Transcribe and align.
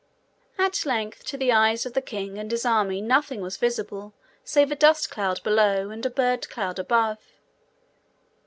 At 0.57 0.83
length 0.83 1.23
to 1.25 1.37
the 1.37 1.51
eyes 1.51 1.85
of 1.85 1.93
the 1.93 2.01
king 2.01 2.39
and 2.39 2.49
his 2.49 2.65
army 2.65 3.01
nothing 3.01 3.39
was 3.39 3.57
visible 3.57 4.15
save 4.43 4.71
a 4.71 4.75
dust 4.75 5.11
cloud 5.11 5.43
below, 5.43 5.91
and 5.91 6.03
a 6.07 6.09
bird 6.09 6.49
cloud 6.49 6.79
above. 6.79 7.19